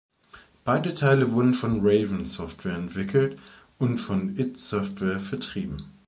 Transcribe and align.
Beide 0.65 0.95
Teile 0.95 1.31
wurden 1.31 1.53
von 1.53 1.81
Raven 1.85 2.25
Software 2.25 2.73
entwickelt 2.73 3.37
und 3.77 3.99
von 3.99 4.35
id 4.35 4.57
Software 4.57 5.19
vertrieben. 5.19 5.91